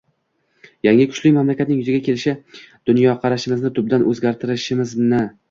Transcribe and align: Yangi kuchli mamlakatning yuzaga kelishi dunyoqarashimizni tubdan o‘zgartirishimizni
Yangi 0.87 1.03
kuchli 1.11 1.31
mamlakatning 1.35 1.81
yuzaga 1.83 2.01
kelishi 2.07 2.33
dunyoqarashimizni 2.91 3.73
tubdan 3.77 4.09
o‘zgartirishimizni 4.15 5.23